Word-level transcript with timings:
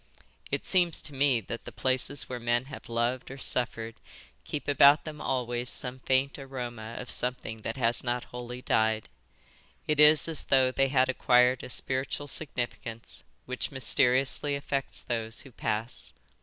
It 0.49 0.65
seems 0.65 0.99
to 1.03 1.13
me 1.13 1.41
that 1.41 1.65
the 1.65 1.71
places 1.71 2.27
where 2.27 2.39
men 2.39 2.65
have 2.65 2.89
loved 2.89 3.29
or 3.29 3.37
suffered 3.37 3.93
keep 4.45 4.67
about 4.67 5.05
them 5.05 5.21
always 5.21 5.69
some 5.69 5.99
faint 5.99 6.39
aroma 6.39 6.95
of 6.97 7.11
something 7.11 7.61
that 7.61 7.77
has 7.77 8.03
not 8.03 8.23
wholly 8.33 8.63
died. 8.63 9.09
It 9.87 9.99
is 9.99 10.27
as 10.27 10.45
though 10.45 10.71
they 10.71 10.87
had 10.87 11.07
acquired 11.07 11.61
a 11.63 11.69
spiritual 11.69 12.27
significance 12.27 13.23
which 13.45 13.69
mysteriously 13.69 14.55
affects 14.55 15.03
those 15.03 15.41
who 15.41 15.51
pass. 15.51 16.13